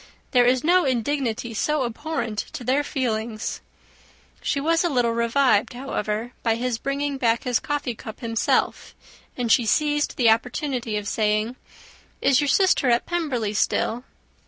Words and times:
There 0.31 0.47
is 0.47 0.63
no 0.63 0.83
indignity 0.83 1.53
so 1.53 1.83
abhorrent 1.85 2.39
to 2.53 2.63
their 2.63 2.83
feelings." 2.83 3.61
She 4.41 4.59
was 4.59 4.83
a 4.83 4.89
little 4.89 5.11
revived, 5.13 5.73
however, 5.73 6.33
by 6.41 6.55
his 6.55 6.79
bringing 6.79 7.19
back 7.19 7.43
his 7.43 7.59
coffee 7.59 7.93
cup 7.93 8.19
himself; 8.21 8.95
and 9.37 9.51
she 9.51 9.67
seized 9.67 10.17
the 10.17 10.31
opportunity 10.31 10.97
of 10.97 11.07
saying, 11.07 11.55
"Is 12.19 12.41
your 12.41 12.47
sister 12.47 12.89
at 12.89 13.05
Pemberley 13.05 13.53
still?" 13.53 14.03